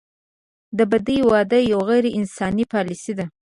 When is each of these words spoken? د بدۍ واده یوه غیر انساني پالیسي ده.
د 0.77 0.79
بدۍ 0.91 1.19
واده 1.29 1.59
یوه 1.71 1.85
غیر 1.89 2.05
انساني 2.19 2.65
پالیسي 2.73 3.13
ده. 3.17 3.25